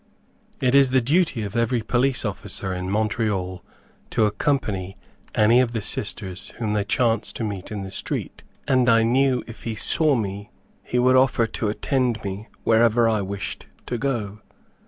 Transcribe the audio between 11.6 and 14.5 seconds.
attend me wherever I wished to go.